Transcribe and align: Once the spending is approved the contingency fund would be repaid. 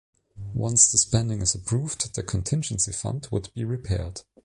Once 0.55 0.91
the 0.91 0.97
spending 0.97 1.43
is 1.43 1.53
approved 1.53 2.15
the 2.15 2.23
contingency 2.23 2.91
fund 2.91 3.27
would 3.31 3.53
be 3.53 3.63
repaid. 3.63 4.21